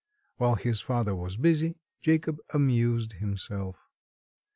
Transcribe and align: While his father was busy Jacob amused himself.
While 0.37 0.55
his 0.55 0.81
father 0.81 1.13
was 1.15 1.37
busy 1.37 1.75
Jacob 2.01 2.39
amused 2.51 3.11
himself. 3.13 3.87